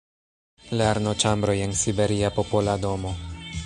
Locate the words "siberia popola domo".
1.83-3.15